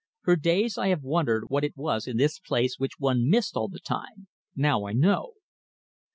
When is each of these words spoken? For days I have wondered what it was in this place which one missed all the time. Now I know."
For 0.23 0.35
days 0.35 0.79
I 0.79 0.87
have 0.87 1.03
wondered 1.03 1.43
what 1.51 1.63
it 1.63 1.77
was 1.77 2.07
in 2.07 2.17
this 2.17 2.39
place 2.39 2.79
which 2.79 2.97
one 2.97 3.29
missed 3.29 3.55
all 3.55 3.67
the 3.67 3.77
time. 3.79 4.25
Now 4.55 4.87
I 4.87 4.93
know." 4.93 5.33